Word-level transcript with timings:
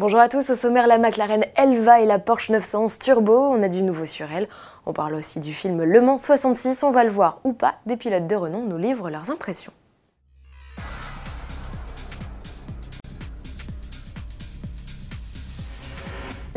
Bonjour 0.00 0.20
à 0.20 0.28
tous, 0.28 0.48
au 0.50 0.54
sommaire 0.54 0.86
la 0.86 0.96
McLaren 0.96 1.44
Elva 1.56 2.00
et 2.00 2.06
la 2.06 2.20
Porsche 2.20 2.50
911 2.50 3.00
Turbo, 3.00 3.36
on 3.36 3.60
a 3.64 3.68
du 3.68 3.82
nouveau 3.82 4.06
sur 4.06 4.30
elle. 4.30 4.48
On 4.86 4.92
parle 4.92 5.16
aussi 5.16 5.40
du 5.40 5.52
film 5.52 5.82
Le 5.82 6.00
Mans 6.00 6.18
66, 6.18 6.84
on 6.84 6.92
va 6.92 7.02
le 7.02 7.10
voir 7.10 7.40
ou 7.42 7.52
pas, 7.52 7.74
des 7.84 7.96
pilotes 7.96 8.28
de 8.28 8.36
renom 8.36 8.62
nous 8.62 8.78
livrent 8.78 9.10
leurs 9.10 9.28
impressions. 9.28 9.72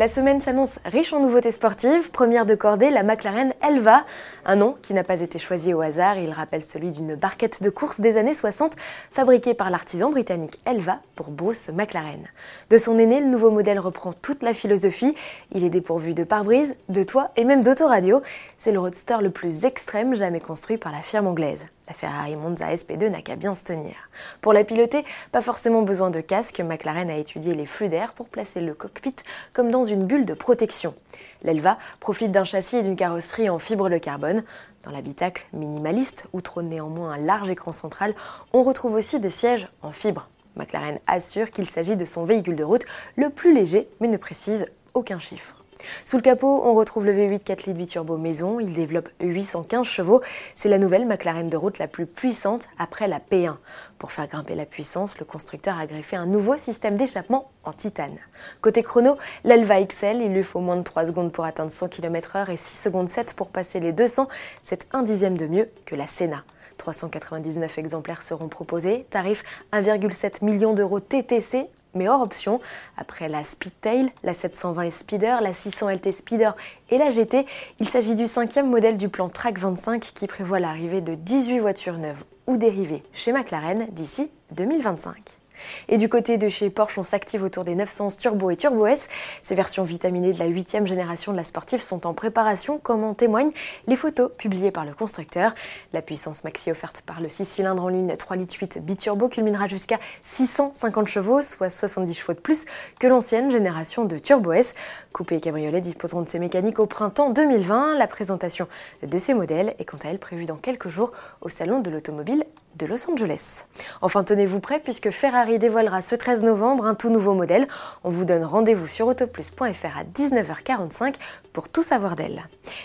La 0.01 0.07
semaine 0.07 0.41
s'annonce 0.41 0.79
riche 0.83 1.13
en 1.13 1.19
nouveautés 1.19 1.51
sportives. 1.51 2.09
Première 2.09 2.47
de 2.47 2.55
cordée, 2.55 2.89
la 2.89 3.03
McLaren 3.03 3.53
Elva. 3.61 4.03
Un 4.45 4.55
nom 4.55 4.75
qui 4.81 4.95
n'a 4.95 5.03
pas 5.03 5.21
été 5.21 5.37
choisi 5.37 5.75
au 5.75 5.81
hasard. 5.81 6.17
Il 6.17 6.31
rappelle 6.31 6.63
celui 6.63 6.89
d'une 6.89 7.13
barquette 7.13 7.61
de 7.61 7.69
course 7.69 8.01
des 8.01 8.17
années 8.17 8.33
60, 8.33 8.75
fabriquée 9.11 9.53
par 9.53 9.69
l'artisan 9.69 10.09
britannique 10.09 10.59
Elva 10.65 10.97
pour 11.15 11.29
Bruce 11.29 11.69
McLaren. 11.69 12.25
De 12.71 12.79
son 12.79 12.97
aîné, 12.97 13.19
le 13.19 13.27
nouveau 13.27 13.51
modèle 13.51 13.77
reprend 13.77 14.11
toute 14.11 14.41
la 14.41 14.55
philosophie. 14.55 15.13
Il 15.51 15.63
est 15.63 15.69
dépourvu 15.69 16.15
de 16.15 16.23
pare-brise, 16.23 16.75
de 16.89 17.03
toit 17.03 17.27
et 17.35 17.43
même 17.43 17.61
d'autoradio. 17.61 18.23
C'est 18.57 18.71
le 18.71 18.79
roadster 18.79 19.17
le 19.21 19.29
plus 19.29 19.65
extrême 19.65 20.15
jamais 20.15 20.39
construit 20.39 20.77
par 20.77 20.91
la 20.91 21.03
firme 21.03 21.27
anglaise. 21.27 21.67
La 21.91 21.97
Ferrari 21.97 22.37
Monza 22.37 22.73
SP2 22.73 23.09
n'a 23.09 23.21
qu'à 23.21 23.35
bien 23.35 23.53
se 23.53 23.65
tenir. 23.65 23.95
Pour 24.39 24.53
la 24.53 24.63
piloter, 24.63 25.03
pas 25.33 25.41
forcément 25.41 25.81
besoin 25.81 26.09
de 26.09 26.21
casque, 26.21 26.61
McLaren 26.61 27.09
a 27.09 27.17
étudié 27.17 27.53
les 27.53 27.65
flux 27.65 27.89
d'air 27.89 28.13
pour 28.13 28.29
placer 28.29 28.61
le 28.61 28.73
cockpit 28.73 29.15
comme 29.51 29.71
dans 29.71 29.83
une 29.83 30.05
bulle 30.05 30.23
de 30.23 30.33
protection. 30.33 30.95
L'Elva 31.43 31.77
profite 31.99 32.31
d'un 32.31 32.45
châssis 32.45 32.77
et 32.77 32.81
d'une 32.81 32.95
carrosserie 32.95 33.49
en 33.49 33.59
fibre 33.59 33.89
de 33.89 33.97
carbone. 33.97 34.45
Dans 34.83 34.91
l'habitacle 34.91 35.45
minimaliste, 35.51 36.27
où 36.31 36.39
trône 36.39 36.69
néanmoins 36.69 37.11
un 37.11 37.17
large 37.17 37.49
écran 37.49 37.73
central, 37.73 38.15
on 38.53 38.63
retrouve 38.63 38.93
aussi 38.93 39.19
des 39.19 39.29
sièges 39.29 39.67
en 39.81 39.91
fibre. 39.91 40.29
McLaren 40.55 40.97
assure 41.07 41.51
qu'il 41.51 41.67
s'agit 41.67 41.97
de 41.97 42.05
son 42.05 42.23
véhicule 42.23 42.55
de 42.55 42.63
route 42.63 42.85
le 43.17 43.29
plus 43.29 43.53
léger, 43.53 43.89
mais 43.99 44.07
ne 44.07 44.15
précise 44.15 44.65
aucun 44.93 45.19
chiffre. 45.19 45.60
Sous 46.05 46.17
le 46.17 46.21
capot, 46.21 46.61
on 46.65 46.73
retrouve 46.73 47.05
le 47.05 47.13
V8 47.13 47.39
4 47.39 47.65
litres 47.65 47.91
turbo 47.91 48.17
maison. 48.17 48.59
Il 48.59 48.73
développe 48.73 49.09
815 49.21 49.85
chevaux. 49.85 50.21
C'est 50.55 50.69
la 50.69 50.77
nouvelle 50.77 51.05
McLaren 51.05 51.49
de 51.49 51.57
route 51.57 51.79
la 51.79 51.87
plus 51.87 52.05
puissante 52.05 52.67
après 52.79 53.07
la 53.07 53.19
P1. 53.19 53.55
Pour 53.97 54.11
faire 54.11 54.27
grimper 54.27 54.55
la 54.55 54.65
puissance, 54.65 55.19
le 55.19 55.25
constructeur 55.25 55.77
a 55.77 55.85
greffé 55.85 56.15
un 56.15 56.25
nouveau 56.25 56.57
système 56.57 56.95
d'échappement 56.95 57.51
en 57.63 57.73
titane. 57.73 58.17
Côté 58.61 58.83
chrono, 58.83 59.17
l'Elva 59.43 59.83
XL, 59.83 60.21
il 60.21 60.33
lui 60.33 60.43
faut 60.43 60.59
moins 60.59 60.77
de 60.77 60.83
3 60.83 61.07
secondes 61.07 61.31
pour 61.31 61.45
atteindre 61.45 61.71
100 61.71 61.89
km/h 61.89 62.51
et 62.51 62.57
6 62.57 62.77
secondes 62.77 63.09
7 63.09 63.33
pour 63.33 63.49
passer 63.49 63.79
les 63.79 63.91
200. 63.91 64.27
C'est 64.63 64.87
un 64.93 65.03
dixième 65.03 65.37
de 65.37 65.47
mieux 65.47 65.69
que 65.85 65.95
la 65.95 66.07
Senna. 66.07 66.43
399 66.77 67.77
exemplaires 67.77 68.23
seront 68.23 68.47
proposés, 68.47 69.05
tarif 69.11 69.43
1,7 69.71 70.43
million 70.43 70.73
d'euros 70.73 70.99
TTC 70.99 71.67
mais 71.93 72.07
hors 72.07 72.21
option. 72.21 72.59
Après 72.97 73.29
la 73.29 73.43
Speedtail, 73.43 74.11
la 74.23 74.33
720 74.33 74.89
Speeder, 74.89 75.41
la 75.41 75.53
600 75.53 75.89
LT 75.89 76.11
Speeder 76.11 76.55
et 76.89 76.97
la 76.97 77.11
GT, 77.11 77.45
il 77.79 77.89
s'agit 77.89 78.15
du 78.15 78.27
cinquième 78.27 78.69
modèle 78.69 78.97
du 78.97 79.09
plan 79.09 79.29
Track 79.29 79.57
25 79.57 80.01
qui 80.01 80.27
prévoit 80.27 80.59
l'arrivée 80.59 81.01
de 81.01 81.15
18 81.15 81.59
voitures 81.59 81.97
neuves 81.97 82.23
ou 82.47 82.57
dérivées 82.57 83.03
chez 83.13 83.33
McLaren 83.33 83.87
d'ici 83.91 84.29
2025. 84.51 85.40
Et 85.89 85.97
du 85.97 86.09
côté 86.09 86.37
de 86.37 86.49
chez 86.49 86.69
Porsche, 86.69 86.97
on 86.97 87.03
s'active 87.03 87.43
autour 87.43 87.63
des 87.63 87.75
911 87.75 88.17
Turbo 88.17 88.49
et 88.49 88.55
Turbo 88.55 88.87
S. 88.87 89.09
Ces 89.43 89.55
versions 89.55 89.83
vitaminées 89.83 90.33
de 90.33 90.39
la 90.39 90.47
8 90.47 90.71
génération 90.85 91.31
de 91.31 91.37
la 91.37 91.43
sportive 91.43 91.81
sont 91.81 92.07
en 92.07 92.13
préparation, 92.13 92.79
comme 92.79 93.03
en 93.03 93.13
témoignent 93.13 93.51
les 93.87 93.95
photos 93.95 94.31
publiées 94.37 94.71
par 94.71 94.85
le 94.85 94.93
constructeur. 94.93 95.53
La 95.93 96.01
puissance 96.01 96.43
maxi 96.43 96.71
offerte 96.71 97.01
par 97.01 97.21
le 97.21 97.29
6 97.29 97.45
cylindres 97.45 97.83
en 97.83 97.87
ligne 97.87 98.15
3 98.15 98.37
litres 98.37 98.55
8 98.59 98.79
biturbo 98.79 99.27
culminera 99.27 99.67
jusqu'à 99.67 99.99
650 100.23 101.07
chevaux, 101.07 101.41
soit 101.41 101.69
70 101.69 102.13
chevaux 102.13 102.33
de 102.33 102.39
plus 102.39 102.65
que 102.99 103.07
l'ancienne 103.07 103.51
génération 103.51 104.05
de 104.05 104.17
Turbo 104.17 104.53
S. 104.53 104.73
Coupé 105.13 105.35
et 105.37 105.41
cabriolet 105.41 105.81
disposeront 105.81 106.21
de 106.21 106.29
ces 106.29 106.39
mécaniques 106.39 106.79
au 106.79 106.85
printemps 106.85 107.29
2020. 107.29 107.97
La 107.97 108.07
présentation 108.07 108.67
de 109.03 109.17
ces 109.17 109.33
modèles 109.33 109.75
est 109.79 109.85
quant 109.85 109.97
à 110.03 110.09
elle 110.09 110.19
prévue 110.19 110.45
dans 110.45 110.55
quelques 110.55 110.89
jours 110.89 111.11
au 111.41 111.49
Salon 111.49 111.79
de 111.79 111.89
l'automobile 111.89 112.45
de 112.75 112.85
Los 112.85 113.09
Angeles. 113.09 113.65
Enfin, 114.01 114.23
tenez-vous 114.23 114.59
prêts 114.59 114.79
puisque 114.79 115.11
Ferrari 115.11 115.50
dévoilera 115.59 116.01
ce 116.01 116.15
13 116.15 116.43
novembre 116.43 116.85
un 116.85 116.95
tout 116.95 117.09
nouveau 117.09 117.33
modèle. 117.33 117.67
On 118.03 118.09
vous 118.09 118.25
donne 118.25 118.43
rendez-vous 118.43 118.87
sur 118.87 119.07
autoplus.fr 119.07 119.97
à 119.97 120.03
19h45 120.03 121.15
pour 121.53 121.69
tout 121.69 121.83
savoir 121.83 122.15
d'elle. 122.15 122.43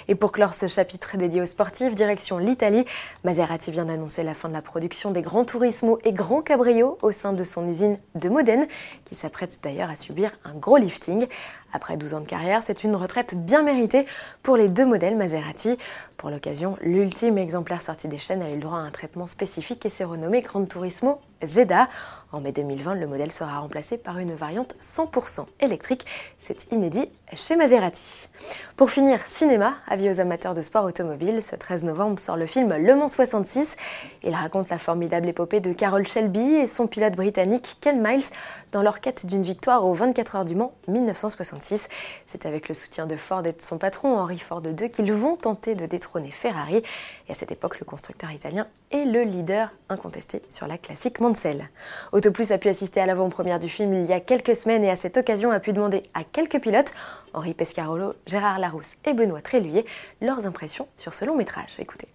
Et 0.08 0.14
pour 0.14 0.30
clore 0.30 0.54
ce 0.54 0.68
chapitre 0.68 1.16
dédié 1.16 1.42
aux 1.42 1.46
sportifs, 1.46 1.94
direction 1.96 2.38
l'Italie, 2.38 2.84
Maserati 3.24 3.72
vient 3.72 3.86
d'annoncer 3.86 4.22
la 4.22 4.34
fin 4.34 4.48
de 4.48 4.52
la 4.52 4.62
production 4.62 5.10
des 5.10 5.22
grands 5.22 5.44
Turismo 5.44 5.98
et 6.04 6.12
grands 6.12 6.42
Cabrio 6.42 6.96
au 7.02 7.10
sein 7.10 7.32
de 7.32 7.42
son 7.42 7.68
usine 7.68 7.98
de 8.14 8.28
Modène, 8.28 8.68
qui 9.04 9.16
s'apprête 9.16 9.58
d'ailleurs 9.64 9.90
à 9.90 9.96
subir 9.96 10.30
un 10.44 10.54
gros 10.54 10.76
lifting. 10.76 11.26
Après 11.72 11.96
12 11.96 12.14
ans 12.14 12.20
de 12.20 12.26
carrière, 12.26 12.62
c'est 12.62 12.84
une 12.84 12.94
retraite 12.94 13.34
bien 13.34 13.62
méritée 13.62 14.06
pour 14.44 14.56
les 14.56 14.68
deux 14.68 14.86
modèles 14.86 15.16
Maserati. 15.16 15.76
Pour 16.16 16.30
l'occasion, 16.30 16.78
l'ultime 16.80 17.36
exemplaire 17.36 17.82
sorti 17.82 18.06
des 18.06 18.18
chaînes 18.18 18.42
a 18.42 18.50
eu 18.50 18.54
le 18.54 18.60
droit 18.60 18.78
à 18.78 18.82
un 18.82 18.90
traitement 18.90 19.26
spécifique 19.26 19.84
et 19.84 19.88
s'est 19.88 20.04
renommé 20.04 20.40
Grand 20.40 20.64
Turismo 20.64 21.20
Zeda. 21.44 21.88
En 22.32 22.40
mai 22.40 22.52
2020, 22.52 22.94
le 22.94 23.06
modèle 23.06 23.32
sera 23.32 23.58
remplacé 23.58 23.98
par 23.98 24.18
une 24.18 24.34
variante 24.34 24.74
100% 24.80 25.46
électrique. 25.60 26.06
C'est 26.38 26.70
inédit 26.72 27.10
chez 27.34 27.56
Maserati. 27.56 28.28
Pour 28.76 28.90
finir, 28.90 29.20
cinéma, 29.26 29.74
avis 29.88 30.10
aux 30.10 30.20
amateurs 30.20 30.52
de 30.52 30.60
sport 30.60 30.84
automobile, 30.84 31.40
ce 31.40 31.56
13 31.56 31.84
novembre 31.84 32.18
sort 32.20 32.36
le 32.36 32.44
film 32.44 32.74
Le 32.76 32.94
Mans 32.94 33.08
66. 33.08 33.76
Il 34.22 34.34
raconte 34.34 34.68
la 34.68 34.78
formidable 34.78 35.28
épopée 35.28 35.60
de 35.60 35.72
Carol 35.72 36.06
Shelby 36.06 36.56
et 36.56 36.66
son 36.66 36.86
pilote 36.86 37.14
britannique 37.14 37.78
Ken 37.80 38.02
Miles 38.02 38.26
dans 38.72 38.82
leur 38.82 39.00
quête 39.00 39.24
d'une 39.24 39.40
victoire 39.40 39.86
aux 39.86 39.94
24 39.94 40.36
heures 40.36 40.44
du 40.44 40.54
Mans 40.54 40.74
1966. 40.88 41.88
C'est 42.26 42.44
avec 42.44 42.68
le 42.68 42.74
soutien 42.74 43.06
de 43.06 43.16
Ford 43.16 43.46
et 43.46 43.52
de 43.52 43.62
son 43.62 43.78
patron 43.78 44.18
Henry 44.18 44.38
Ford 44.38 44.62
II 44.62 44.90
qu'ils 44.90 45.12
vont 45.12 45.36
tenter 45.36 45.74
de 45.74 45.86
détrôner 45.86 46.30
Ferrari. 46.30 46.82
Et 47.28 47.32
à 47.32 47.34
cette 47.34 47.52
époque, 47.52 47.80
le 47.80 47.86
constructeur 47.86 48.30
italien 48.30 48.66
est 48.90 49.06
le 49.06 49.22
leader 49.22 49.70
incontesté 49.88 50.42
sur 50.50 50.66
la 50.66 50.76
classique 50.76 51.20
Mansell. 51.20 51.70
Autoplus 52.12 52.52
a 52.52 52.58
pu 52.58 52.68
assister 52.68 53.00
à 53.00 53.06
l'avant-première 53.06 53.58
du 53.58 53.70
film 53.70 53.94
il 53.94 54.04
y 54.04 54.12
a 54.12 54.20
quelques 54.20 54.54
semaines 54.54 54.84
et 54.84 54.90
à 54.90 54.96
cette 54.96 55.16
occasion 55.16 55.50
a 55.50 55.60
pu 55.60 55.72
demander 55.72 56.02
à 56.12 56.24
quelques 56.24 56.60
pilotes, 56.60 56.92
Henri 57.36 57.52
Pescarolo, 57.52 58.14
Gérard 58.26 58.58
Larousse 58.58 58.96
et 59.04 59.12
Benoît 59.12 59.42
Tréluyer, 59.42 59.84
leurs 60.22 60.46
impressions 60.46 60.88
sur 60.96 61.12
ce 61.14 61.24
long 61.24 61.36
métrage. 61.36 61.76
Écoutez. 61.78 62.08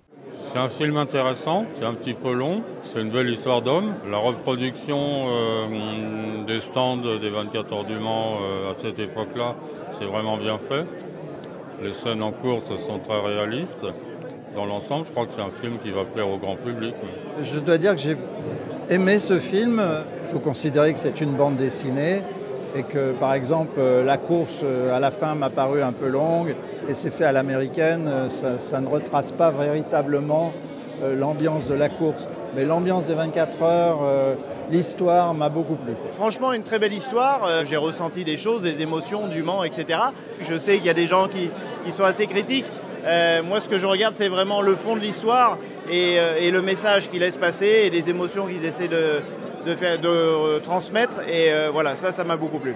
C'est 0.51 0.57
un 0.57 0.67
film 0.67 0.97
intéressant, 0.97 1.65
c'est 1.75 1.85
un 1.85 1.93
petit 1.93 2.15
peu 2.15 2.33
long, 2.33 2.61
c'est 2.91 3.01
une 3.01 3.11
belle 3.11 3.29
histoire 3.29 3.61
d'homme. 3.61 3.93
La 4.09 4.17
reproduction 4.17 4.97
euh, 4.99 6.43
des 6.45 6.59
stands 6.59 6.97
des 6.97 7.29
24 7.29 7.73
heures 7.73 7.83
du 7.85 7.97
Mans 7.97 8.39
euh, 8.41 8.71
à 8.71 8.73
cette 8.73 8.99
époque-là, 8.99 9.55
c'est 9.97 10.05
vraiment 10.05 10.37
bien 10.37 10.57
fait. 10.57 10.85
Les 11.81 11.91
scènes 11.91 12.23
en 12.23 12.31
course 12.31 12.75
sont 12.85 12.99
très 12.99 13.19
réalistes. 13.21 13.85
Dans 14.55 14.65
l'ensemble, 14.65 15.05
je 15.05 15.11
crois 15.11 15.25
que 15.25 15.33
c'est 15.33 15.41
un 15.41 15.49
film 15.49 15.77
qui 15.77 15.91
va 15.91 16.03
plaire 16.03 16.27
au 16.27 16.37
grand 16.37 16.55
public. 16.55 16.93
Je 17.41 17.59
dois 17.59 17.77
dire 17.77 17.95
que 17.95 18.01
j'ai 18.01 18.17
aimé 18.89 19.19
ce 19.19 19.39
film. 19.39 19.81
Il 20.25 20.31
faut 20.31 20.39
considérer 20.39 20.91
que 20.91 20.99
c'est 20.99 21.21
une 21.21 21.31
bande 21.31 21.55
dessinée 21.55 22.21
et 22.75 22.83
que 22.83 23.11
par 23.13 23.33
exemple 23.33 23.79
la 24.05 24.17
course 24.17 24.63
à 24.93 24.99
la 24.99 25.11
fin 25.11 25.35
m'a 25.35 25.49
paru 25.49 25.81
un 25.81 25.91
peu 25.91 26.07
longue 26.07 26.55
et 26.87 26.93
c'est 26.93 27.11
fait 27.11 27.25
à 27.25 27.31
l'américaine, 27.31 28.09
ça, 28.29 28.79
ne 28.79 28.87
retrace 28.87 29.31
pas 29.31 29.51
véritablement 29.51 30.53
euh, 31.03 31.15
l'ambiance 31.15 31.67
de 31.67 31.73
la 31.73 31.89
course. 31.89 32.29
Mais 32.55 32.63
l'ambiance 32.63 33.07
des 33.07 33.15
24 33.15 33.63
heures, 33.63 33.99
euh, 34.03 34.35
l'histoire 34.69 35.33
m'a 35.33 35.49
beaucoup 35.49 35.73
plu. 35.73 35.93
Franchement, 36.13 36.53
une 36.53 36.61
très 36.61 36.77
belle 36.77 36.93
histoire. 36.93 37.43
Euh, 37.45 37.63
j'ai 37.67 37.77
ressenti 37.77 38.23
des 38.23 38.37
choses, 38.37 38.61
des 38.61 38.83
émotions, 38.83 39.27
du 39.27 39.41
Mans, 39.41 39.63
etc. 39.63 39.99
Je 40.41 40.59
sais 40.59 40.77
qu'il 40.77 40.85
y 40.85 40.89
a 40.89 40.93
des 40.93 41.07
gens 41.07 41.27
qui, 41.27 41.49
sont 41.91 42.03
assez 42.03 42.27
critiques. 42.27 42.67
moi, 43.47 43.59
ce 43.59 43.67
que 43.67 43.79
je 43.79 43.87
regarde, 43.87 44.13
c'est 44.13 44.29
vraiment 44.29 44.61
le 44.61 44.75
fond 44.75 44.95
de 44.95 45.01
l'histoire 45.01 45.57
et, 45.89 46.51
le 46.51 46.61
message 46.61 47.09
qu'ils 47.09 47.21
laissent 47.21 47.37
passer 47.37 47.65
et 47.85 47.89
les 47.89 48.09
émotions 48.09 48.45
qu'ils 48.45 48.63
essaient 48.63 48.87
de, 48.87 49.21
de, 49.65 49.75
faire, 49.75 49.99
de 49.99 50.59
transmettre. 50.59 51.21
Et 51.27 51.49
voilà, 51.71 51.95
ça, 51.95 52.11
ça 52.11 52.23
m'a 52.23 52.37
beaucoup 52.37 52.59
plu. 52.59 52.75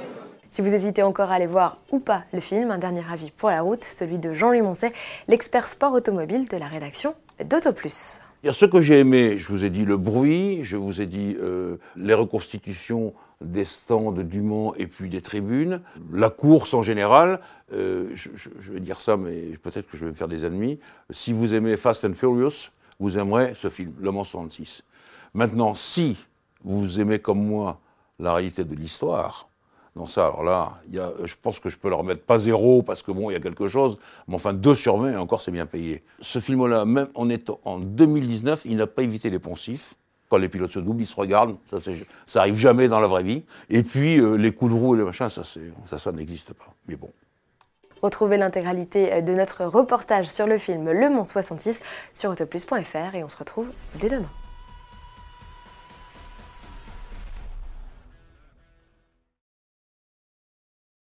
Si 0.56 0.62
vous 0.62 0.74
hésitez 0.74 1.04
encore 1.04 1.32
à 1.32 1.34
aller 1.34 1.48
voir 1.48 1.80
ou 1.92 2.00
pas 2.00 2.24
le 2.32 2.40
film, 2.40 2.72
un 2.72 2.78
dernier 2.78 3.04
avis 3.12 3.30
pour 3.30 3.50
la 3.50 3.62
route, 3.62 3.84
celui 3.84 4.20
de 4.20 4.34
Jean-Louis 4.34 4.62
Moncet, 4.62 4.94
l'expert 5.28 5.68
sport 5.68 5.92
automobile 5.92 6.48
de 6.48 6.56
la 6.56 6.68
rédaction 6.68 7.14
d'Autoplus. 7.44 8.22
Ce 8.50 8.64
que 8.64 8.80
j'ai 8.80 9.00
aimé, 9.00 9.38
je 9.38 9.50
vous 9.50 9.66
ai 9.66 9.70
dit 9.70 9.84
le 9.84 9.98
bruit, 9.98 10.64
je 10.64 10.78
vous 10.78 11.02
ai 11.02 11.08
dit 11.08 11.36
euh, 11.42 11.76
les 11.98 12.14
reconstitutions 12.14 13.14
des 13.42 13.66
stands 13.66 14.14
du 14.14 14.42
Mans 14.42 14.74
et 14.76 14.88
puis 14.88 15.10
des 15.10 15.20
tribunes, 15.20 15.82
la 16.14 16.30
course 16.30 16.74
en 16.74 16.84
général. 16.84 17.42
Euh, 17.74 18.12
je, 18.14 18.30
je, 18.36 18.72
vais 18.72 18.80
dire 18.80 19.02
ça, 19.02 19.18
mais 19.18 19.58
peut-être 19.62 19.90
que 19.90 19.98
je 19.98 20.06
vais 20.06 20.12
me 20.12 20.16
faire 20.16 20.30
des 20.30 20.46
ennemis. 20.46 20.80
Si 21.10 21.34
vous 21.34 21.54
aimez 21.54 21.76
Fast 21.76 22.06
and 22.06 22.14
Furious, 22.14 22.70
vous 23.00 23.18
aimerez 23.18 23.52
ce 23.56 23.68
film, 23.68 23.94
Le 24.00 24.12
Mans 24.12 24.24
66. 24.24 24.84
Maintenant, 25.34 25.76
si 25.76 26.16
vous 26.66 27.00
aimez 27.00 27.20
comme 27.20 27.46
moi 27.46 27.80
la 28.20 28.34
réalité 28.34 28.64
de 28.64 28.76
l'histoire. 28.76 29.48
Non, 29.96 30.08
ça, 30.08 30.26
alors 30.26 30.44
là, 30.44 30.74
y 30.92 31.00
a, 31.00 31.14
je 31.24 31.36
pense 31.42 31.62
que 31.62 31.70
je 31.70 31.78
peux 31.78 31.90
leur 31.90 32.04
mettre 32.04 32.24
pas 32.24 32.38
zéro, 32.38 32.84
parce 32.84 33.02
que 33.02 33.12
bon, 33.12 33.30
il 33.30 33.34
y 33.34 33.38
a 33.38 33.40
quelque 33.40 33.68
chose, 33.68 33.98
mais 34.28 34.36
enfin 34.36 34.52
2 34.52 34.76
sur 34.76 34.98
20, 34.98 35.14
et 35.14 35.16
encore 35.16 35.42
c'est 35.42 35.52
bien 35.52 35.66
payé. 35.66 36.04
Ce 36.20 36.40
film-là, 36.40 36.84
même 36.84 37.08
en 37.16 37.30
étant 37.30 37.62
en 37.64 37.80
2019, 37.80 38.64
il 38.66 38.76
n'a 38.76 38.88
pas 38.88 39.04
évité 39.04 39.30
les 39.30 39.40
poncifs. 39.40 39.96
Quand 40.28 40.38
les 40.38 40.50
pilotes 40.50 40.72
se 40.72 40.80
doublent, 40.80 41.04
ils 41.04 41.08
se 41.08 41.16
regardent, 41.16 41.56
ça, 41.70 41.78
ça 42.26 42.40
arrive 42.42 42.56
jamais 42.56 42.90
dans 42.90 43.00
la 43.00 43.08
vraie 43.08 43.24
vie. 43.24 43.44
Et 43.70 43.84
puis, 43.84 44.20
euh, 44.20 44.36
les 44.36 44.52
coups 44.52 44.74
de 44.74 44.78
roue 44.78 44.96
et 44.96 44.98
les 44.98 45.04
machins, 45.04 45.30
ça, 45.30 45.44
ça, 45.44 46.12
n'existe 46.12 46.54
pas. 46.54 46.66
Mais 46.90 46.96
bon. 46.96 47.10
Retrouvez 48.02 48.36
l'intégralité 48.36 49.14
euh, 49.14 49.22
de 49.22 49.34
notre 49.34 49.66
reportage 49.66 50.28
sur 50.28 50.48
le 50.48 50.58
film 50.58 50.92
Le 50.92 51.10
Mont 51.10 51.24
66 51.24 51.80
sur 52.12 52.32
autoplus.fr 52.32 53.16
et 53.16 53.24
on 53.24 53.30
se 53.30 53.38
retrouve 53.38 53.68
dès 54.02 54.10
demain. 54.10 54.30